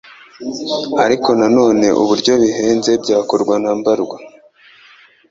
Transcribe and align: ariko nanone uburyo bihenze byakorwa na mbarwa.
ariko 1.05 1.29
nanone 1.39 1.87
uburyo 2.01 2.33
bihenze 2.41 2.91
byakorwa 3.03 3.55
na 3.63 3.71
mbarwa. 3.79 4.17